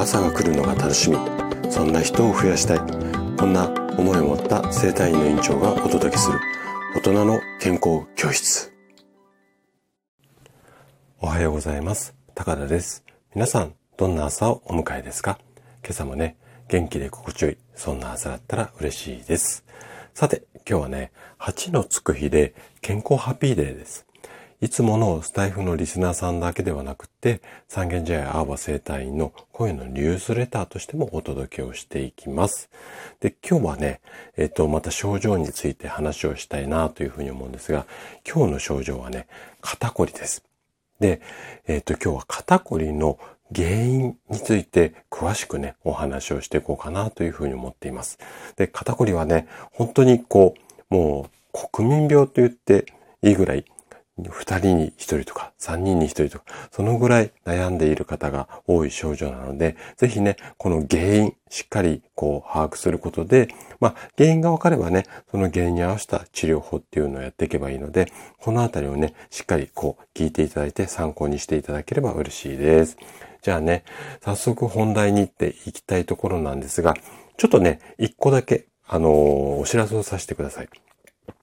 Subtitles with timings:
[0.00, 1.18] 朝が来るのが楽しみ。
[1.70, 2.78] そんな人を増やしたい。
[3.36, 3.68] こんな
[3.98, 6.40] 思いを持った生体院の院長がお届けする。
[6.96, 8.72] 大人の健康教室。
[11.18, 12.14] おはようございます。
[12.34, 13.04] 高田です。
[13.34, 15.38] 皆さんどんな朝をお迎えですか？
[15.84, 16.38] 今朝もね
[16.68, 17.58] 元気で心地よい。
[17.74, 19.66] そんな朝だったら嬉しいです。
[20.14, 24.06] さて今日はね8のつく日で健康ハッピーデーです。
[24.62, 32.68] いつものスタイフのリスナーさんだけではなくて、三軒茶屋アーバ生態院の声のニュースレターとしてもお届けをしていきます。
[33.20, 34.02] で、今日はね、
[34.36, 37.86] えっと、また症状について話をしたいなというふうに思うんですが、
[38.30, 39.28] 今日の症状はね、
[39.62, 40.44] 肩こりです。
[41.00, 41.22] で、
[41.66, 43.18] えっと、今日は肩こりの
[43.56, 48.18] 原因について詳しくね、お話をしていこうかなというふうに思っています。
[48.56, 50.54] で、肩こりはね、本当にこ
[50.90, 52.84] う、もう国民病と言って
[53.22, 53.64] いいぐらい
[54.28, 63.48] 二人に一人とか三人に一人とか、そのぐらい悩んでいる方が多い症状なので、ぜひね、この原因、しっかりこう把握することで、
[63.80, 72.96] まあ原因が分かればね、その原因に合わせた治療法っていうのをやっていけばいいので、このあたりをね、しっかりこう聞いていただいて参考にしていただければ嬉しいです。
[73.42, 73.84] じゃあね、
[74.22, 76.94] 早速本題に行っていきたいところなんですが、
[77.36, 80.68] ちょっとね、一個だけ、あのー、お知らせをさせてください。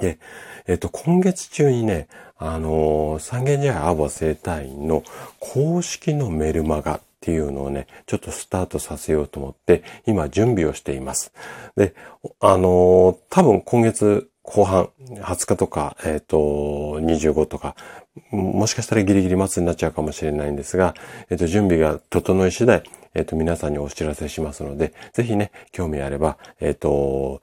[0.00, 0.18] で、
[0.66, 5.02] えっと、今月中にね、あのー、三軒茶屋アボ生態院の
[5.40, 11.32] 公式のメルマガっていうのをね、ちょっとスタートさせようと思って、今準備をしています。
[11.76, 11.94] で、
[12.40, 16.38] あのー、多分今月後半、20日とか、えっ、ー、と、
[17.00, 17.76] 25とか、
[18.30, 20.94] もしかしたらギリギリ末になっちゃうかもしれないんですが、
[21.28, 22.82] えっ、と、準備が整い次第、
[23.14, 27.42] えっ、と、皆さんにお知らせしますので、ぜひね、興味あれば、えっ、と、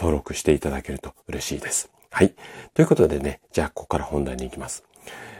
[0.00, 1.90] 登録していただけると嬉しいです。
[2.10, 2.32] はい。
[2.72, 4.82] ということでね、じゃあ、ここから本題に行きます。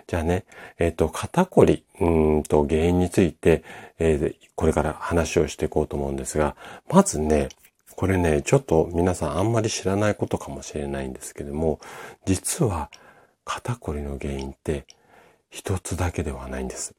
[0.06, 0.44] じゃあね、
[0.78, 3.64] えっ、ー、と、肩こり、うんと、原因について、
[3.98, 6.56] えー、これから話をしていこうと思うんですが、
[6.90, 7.48] まずね、
[7.96, 11.80] これね、ちょっと皆さんあんまり知らないことかもしれないんですけども、
[12.26, 12.90] 実は
[13.44, 14.84] 肩こりの原因って
[15.50, 16.94] 一つだけではないんです。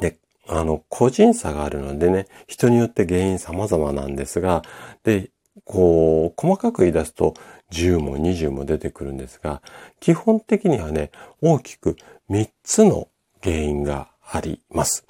[0.00, 0.16] で、
[0.48, 4.62] あの、個人差があるのでね、人によって原因様々なんですが、
[5.02, 5.30] で、
[5.64, 7.34] こう、細かく言い出すと
[7.72, 9.62] 10も20も出てくるんですが、
[10.00, 11.96] 基本的にはね、大きく
[12.30, 13.08] 3つの
[13.42, 15.04] 原因があります。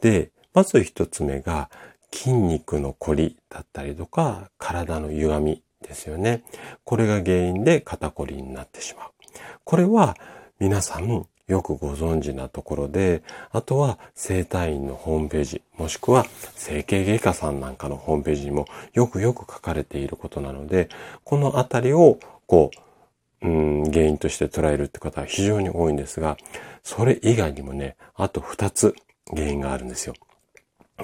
[0.00, 1.70] で、まず1つ目が
[2.12, 6.42] 筋肉の凝りだったりとか、体の歪みですよね。
[6.84, 9.10] これが原因で肩こりになってしまう。
[9.64, 10.16] これは
[10.58, 20.88] 皆さんよくご存知なところで、あとは生体院のホームページ、もしくは整形外科さんなんかのホームページにもよくよく書かれていることなので、
[21.24, 22.70] このあたりをこ
[23.42, 26.36] う、うん、原因として捉えるって方は非常に多いんですが、
[26.82, 28.94] それ以外にもね、あと2つ
[29.32, 30.14] 原因があるんですよ。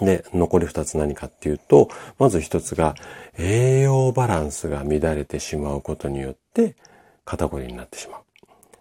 [0.00, 1.88] で、残り2つ何かっていうと、
[2.19, 2.94] まず1つが
[3.38, 6.76] 栄養バランスが乱れてしまうことによって
[7.24, 8.20] 肩こりになってしまう。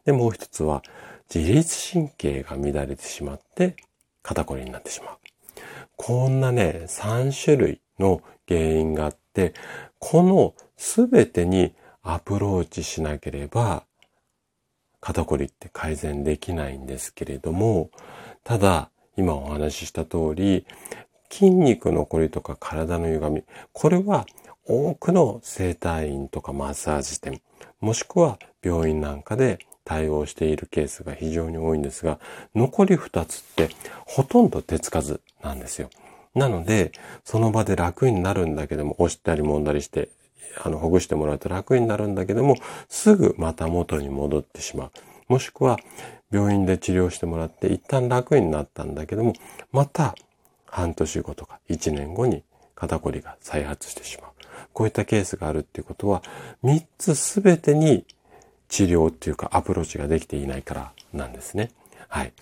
[0.06, 0.82] で、もう1つは
[1.34, 3.76] 自律神経が乱れてしまって
[4.22, 5.18] 肩こりになってしまう。
[5.96, 9.54] こんなね、3種類の原因があって、
[10.00, 13.84] このすべてにアプローチしなければ
[15.00, 17.90] 肩こりって改善できないんですけれども、
[18.44, 20.66] ただ今お話しした通り、
[21.30, 23.44] 筋肉のこりとか体の歪み、
[23.74, 24.26] これは
[24.66, 27.42] 多くの整体院とかマッサージ店、
[27.80, 29.60] もしくは病院なんかで
[29.92, 32.18] 対応しているケースが非常に多いんですが、
[32.56, 33.70] 残り2つって
[34.06, 35.90] ほとんど手つかずなんですよ。
[36.34, 36.94] なので、
[37.26, 40.08] その場で楽になるんだけども、押したり揉んだりして、
[40.64, 42.56] あの、ほぐしてもらうと楽になるんだけども、
[42.88, 44.92] すぐまた元に戻ってしまう。
[45.28, 45.78] もしくは、
[46.32, 49.34] 病院で治療してもらって一旦楽になったんだけども、
[49.74, 50.16] また
[50.68, 52.44] 半年後とか1年後に
[52.76, 54.32] 肩こりが再発してしまう。
[54.72, 56.24] こういったケースがあるっていうことは、
[56.64, 58.06] 3つすべてに
[58.72, 61.72] 治療っていうかアプローチができていないからなんですね。
[62.08, 62.34] はい。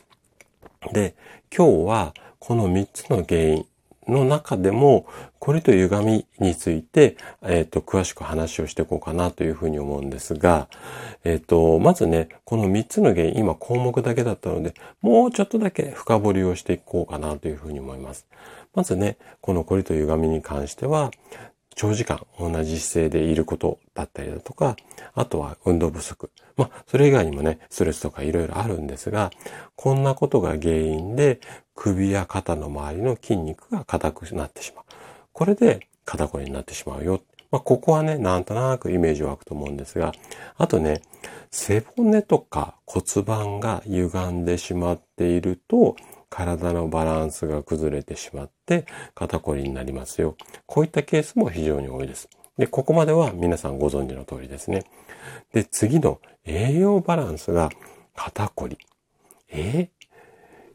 [0.94, 1.16] で、
[1.56, 3.66] 今日はこの3つの原因
[4.08, 5.08] の中でも、
[5.40, 10.68] これと歪みについて、えっ、ー、と、詳しく話をしていこうかなというふうに思うんですが、
[11.24, 18.28] えっ、ー、と、まずね、この3つの原因、今項目だけだったので、もうちょっとだけ深掘りをしていこうかなというふうに思います。
[18.76, 21.12] まずね、このこりと歪みに関しては、
[21.80, 24.76] 長時間同じ姿勢でいることだったりだとか、
[25.14, 26.30] あとは運動不足。
[26.58, 29.32] まあ、それ以外にもね、ストレスとかいろいろあるんですが、
[29.78, 31.40] こんなことが原因で
[31.76, 34.86] 首や肩の周りの筋肉が硬くなってしまう。
[35.32, 37.22] これで肩こりになってしまうよ。
[37.50, 40.12] まあ、ここはね、なんとなくイメージを湧くと思うんですが、
[40.58, 41.02] あとね、
[41.50, 45.96] 背骨とか骨盤が歪んでしまっていると、
[46.30, 48.86] 体のバランスが崩れてしまって
[49.16, 50.36] 肩こりになりますよ。
[50.66, 52.30] こういったケースも非常に多いです。
[52.58, 54.84] で、ここまでは皆さんご存知の通りですね。
[55.54, 57.70] で、次の栄養バランスが
[58.16, 58.78] 肩こり。
[59.50, 59.90] え？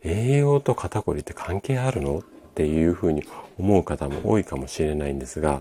[0.03, 2.19] 栄養と肩こりって関係あるの？
[2.19, 2.23] っ
[2.55, 3.25] ていうふうに
[3.59, 5.61] 思う方も多いかもしれないんですが、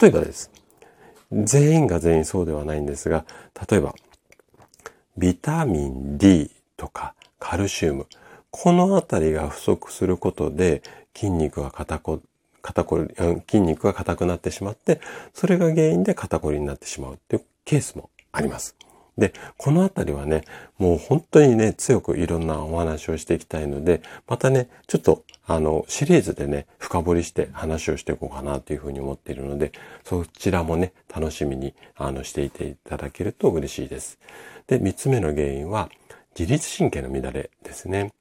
[0.00, 0.50] 例えばです。
[1.30, 3.26] 全員が全員そうではないんですが、
[3.68, 3.94] 例えば、
[5.18, 8.06] ビタミン D とかカルシウム、
[8.50, 10.82] このあたりが不足することで
[11.14, 12.20] 筋肉が硬こ、
[12.62, 13.14] 肩こり、
[13.48, 15.00] 筋肉が硬くなってしまって、
[15.34, 18.76] それが原因で肩こりになってしまうっていうケースもあります。
[19.18, 20.42] で、このあたりはね、
[20.78, 29.72] もう本当にね、強くいろんなお話をしていきたいので、またね、ちょっと、あの、シリーズでね、深掘りして話をしていこうかなというふうに思っているので、
[30.04, 34.18] そちらもね、楽しみに、あの、していていただけると嬉しいです。
[34.66, 35.88] で、三つ目の原因は、
[36.38, 38.12] 自律神経の乱れですね。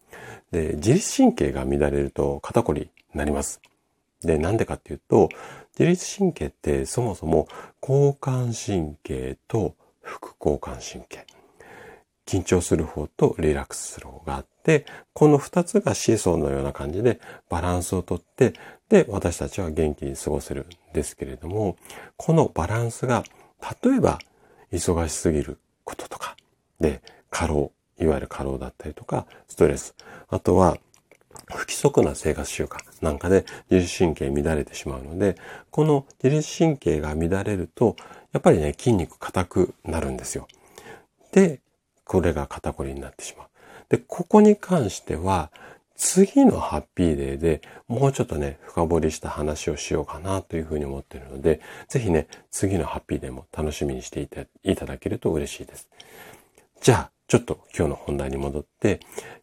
[0.52, 3.62] で、自律神経が乱れると肩こりになります。
[4.22, 5.30] で、なんでかっていうと、
[5.78, 7.48] 自律神経ってそもそも
[7.82, 11.26] 交感神経と副交感神経。
[12.26, 17.20] 緊張する方とリラックスする方があって、この二つがシーソーのような感じで
[17.50, 18.54] バランスをとって、
[18.90, 21.78] で、私たちは元気に過ごせるんですけれども、
[22.18, 23.24] このバランスが、
[23.84, 24.20] 例えば、
[24.72, 26.36] 忙しすぎることとか、
[26.80, 29.96] で、過労、いわゆる過労だったりとか、ストレス、
[30.30, 30.78] あとは、
[31.48, 35.36] 不規則な生活習慣なんかで自律神経乱れてしまうので、
[35.70, 37.96] この自律神経が乱れると、
[38.32, 40.48] やっぱりね、筋肉硬くなるんですよ。
[41.32, 41.60] で、
[42.04, 43.48] これが肩こりになってしまう。
[43.90, 45.52] で、ここに関しては、
[45.96, 55.90] 次のハッピーデーでもうちょっとね、深掘りした話をしようかなというふうに思っているので、ぜひね、次のハッピーデーも楽しみにしていただけると嬉しいです。
[56.82, 59.00] じゃあ、ちょっと今日の本題に戻って、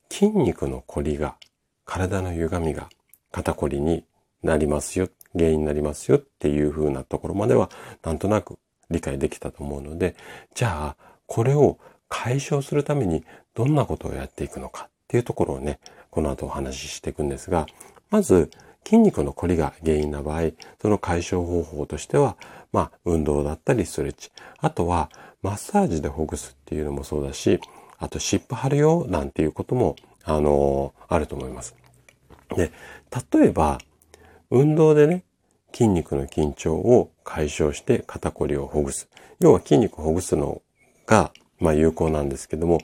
[0.09, 1.37] 筋肉のこりが、
[1.85, 2.89] 体の歪みが
[3.33, 4.05] 肩こりに
[4.43, 7.71] なりますよ、原因になりますよっていう風なところまでは、
[8.05, 8.59] なんとなく
[8.91, 10.15] 理解できたと思うので、
[10.55, 10.97] じゃあ、
[11.27, 13.25] これを解消するために
[13.55, 15.81] どんなことをやっていくのかっていうところをね、
[16.11, 17.67] この後お話ししていくんですが、
[18.11, 18.51] まず、
[18.85, 20.51] 筋肉のこりが原因な場合、
[20.81, 22.37] その解消方法としては、
[22.73, 24.31] まあ、運動だったりストレッチ。
[24.59, 25.11] あとは、
[25.43, 27.61] マッサージでほぐすっていうのもそうだし、
[27.99, 31.75] あと、湿布貼るよ、なんていうことも、あのー、あると思います。
[32.57, 32.73] で、
[33.33, 33.79] 例えば、
[34.51, 35.25] 運動でね、
[35.73, 39.09] 筋肉の緊張を解消して肩こりをほぐす。
[39.41, 40.63] 要は筋肉をほぐすの
[41.07, 42.79] が、まあ有効なんですけども、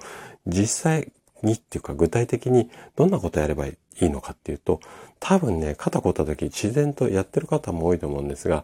[0.47, 1.13] 実際
[1.43, 4.81] にっていうか具体的にどんなことやればいいのかっていうと、
[5.21, 8.63] 多分ね、肩凝った時自然とやってる方も多いと思うんですが、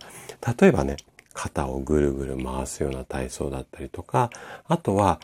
[0.58, 0.96] 例えばね、
[1.34, 4.30] 肩をぐるぐる回すような体操だったりとか、
[4.66, 5.20] あとは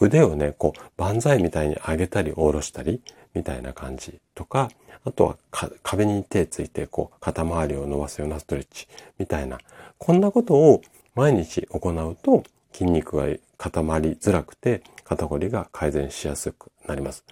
[0.00, 3.00] 腕をね、こう、万歳みたいに上げたり下ろしたり、
[3.32, 4.70] みたいな感じとか、
[5.04, 5.36] あとは
[5.82, 8.88] 壁に手ついてこう肩周りを伸ばすようなストレッチ
[9.18, 9.58] みたいな、
[9.98, 10.82] こんなことを
[11.14, 13.26] 毎日行うと筋肉が
[13.56, 17.24] 固まりづらくて肩こりが改善しやすくなります。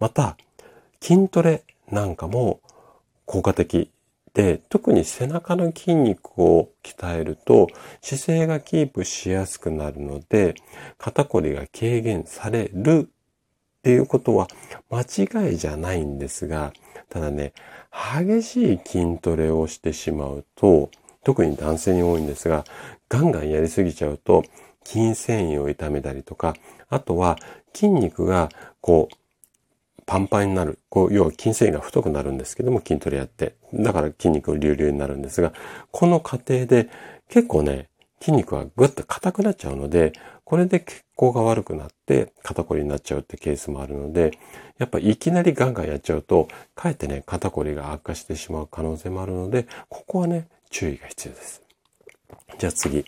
[0.00, 0.36] また、
[1.00, 2.60] 筋トレなんかも
[3.24, 3.90] 効果的
[4.34, 7.68] で、特に背中の筋肉を鍛えると
[8.00, 10.54] 姿勢がキープしやすくなるので
[10.96, 13.10] 肩こりが軽減される
[13.82, 14.48] っていうことは
[14.90, 15.00] 間
[15.48, 16.72] 違いじゃないんですが、
[17.08, 17.52] ただね、
[17.92, 20.90] 激しい筋トレをしてしまうと、
[21.24, 22.64] 特に男性に多いんですが、
[23.08, 24.44] ガンガンやりすぎちゃうと、
[24.84, 26.54] 筋繊維を痛めたりとか、
[26.88, 27.36] あとは
[27.74, 29.14] 筋肉がこう、
[30.12, 30.78] パンパンになる。
[30.90, 33.54] こう、要は筋繊維が太くなるんですけども、筋トレやって。
[33.72, 35.54] だから筋肉隆々になるんですが、
[35.90, 36.90] この過程で
[37.30, 37.88] 結構ね、
[38.20, 40.12] 筋肉はぐっと硬くなっちゃうので、
[40.44, 44.32] これで血行が悪くなって肩こりになっちゃうってケースもあるので、
[44.76, 51.62] やっぱいきなりガンガンやっちゃうと、かえってね、肩こりが悪化してしまう可能性もあるので、ここはね、注意が必要です。
[52.58, 53.06] じゃあ次、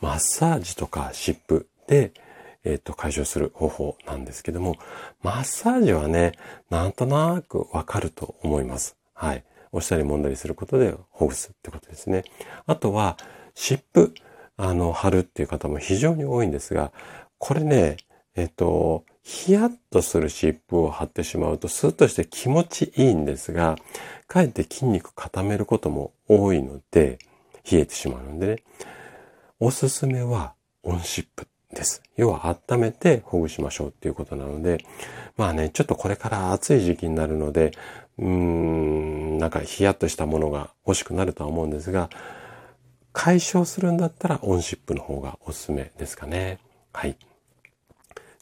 [0.00, 2.12] マッサージとか湿布で、
[2.64, 4.76] えっ、と、解消する方法なんですけども、
[5.22, 6.32] マッサージはね、
[6.68, 8.96] なんとなくわかると思います。
[9.14, 9.44] はい。
[9.72, 12.24] 押したり揉んだりすることでほぐすってことですね。
[12.66, 13.16] あとは、
[13.54, 14.12] 湿布。
[14.62, 16.92] あの、貼るっていう方も非常に多いんですが、
[17.38, 17.96] これね、
[18.36, 23.76] えっと、ヒヤッとする湿布を貼ってしまうとスーッとして気持ちいいんですが、
[24.26, 27.18] かえって筋肉固めることも多いので、
[27.70, 28.62] 冷えてしまうのでね、
[29.60, 32.02] おすすめは温湿布です。
[32.16, 34.84] 要は温めてほぐしましょうっていうことなので、
[35.36, 37.72] まあね、ちょっとこれから暑い時期になるので、
[38.18, 42.10] うーん、なんかヒヤッとしたものが欲しくなるとは思うんですが、
[43.12, 46.58] 解消するんだったらオンシップの方がおすすめですかね。
[46.92, 47.16] はい。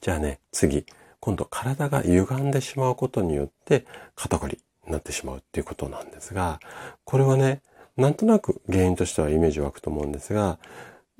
[0.00, 0.84] じゃあね、次。
[1.20, 6.60] 今度体が歪んでしまうことによって肩こりになってしまうっていうことなんですが、
[7.04, 7.60] これはね、
[7.96, 10.58] なんとなく原因としてはイメージ湧くと思うんですが、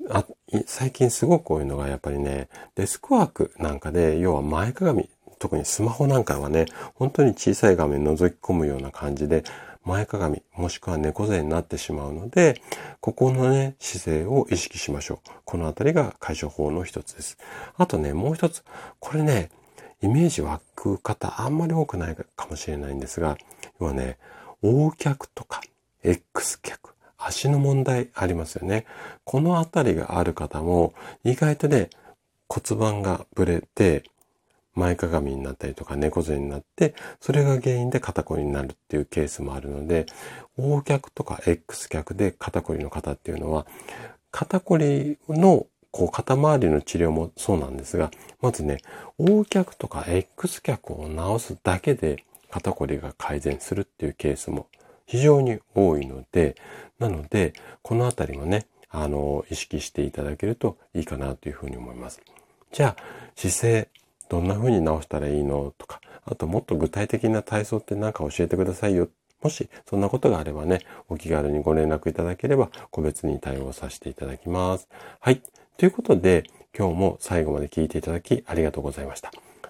[0.09, 0.25] あ
[0.65, 6.65] 最近すごく多いのがやっぱりね、デスクワークなんかで、要は前かがみ、特にスマホなんかはね、
[6.95, 9.43] 本当に小さい画面覗き込むような感じで、
[9.85, 12.61] 前かがみ、もしくは猫背になってしまうので、
[12.99, 15.29] ここのね、姿勢を意識しましょう。
[15.45, 17.37] このあたりが解消法の一つです。
[17.77, 18.63] あとね、もう一つ、
[18.99, 19.49] これね、
[20.01, 23.37] イメージ湧く方あんまり多くないかもしれないんですが、
[23.79, 24.17] 要はね、
[24.61, 25.61] 横脚とか
[26.03, 28.85] X 脚、足の問題ありますよね。
[29.25, 31.89] このあたりがある方も意外とね、
[32.47, 34.03] 骨盤がぶれて
[34.73, 40.05] 前かがみになったりとか猫背になって、それが原因で肩こりになるっていうケースもあるので、
[40.57, 43.67] 横脚とか X 脚で肩こりの方っていうのは、
[44.31, 48.11] 肩こりのこう肩周りの治療もそうなんですが、
[48.41, 48.77] まずね、
[49.17, 54.67] 横脚とか X 脚を治すだけで肩こりが改善するっていうケースも
[55.09, 56.55] 非常に多いので、
[56.99, 62.21] なので、このあたりもね、あの、意識していただけるといいかなというふうに思います。
[62.71, 63.03] じゃあ、
[63.35, 63.89] 姿勢、
[64.29, 69.09] どんな風に直したらいいのとか、あともっと具体的な体操って何か教えてくださいよ。
[69.41, 74.87] もしそんなことがあればね、お気軽にご連絡いただければ個別に対応させていただきます。
[75.19, 75.41] はい。
[75.77, 76.43] ということで、
[76.77, 79.31] 今日も最後まで聞いていただきありがとうございました。